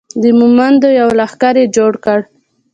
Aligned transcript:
د 0.21 0.23
مومندو 0.39 0.89
یو 0.99 1.09
لښکر 1.19 1.55
یې 1.61 1.65
جوړ 1.75 1.93
کړ. 2.05 2.19